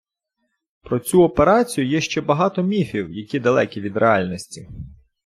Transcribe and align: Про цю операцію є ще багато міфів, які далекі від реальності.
Про 0.81 0.99
цю 0.99 1.23
операцію 1.23 1.87
є 1.87 2.01
ще 2.01 2.21
багато 2.21 2.63
міфів, 2.63 3.11
які 3.11 3.39
далекі 3.39 3.81
від 3.81 3.97
реальності. 3.97 4.67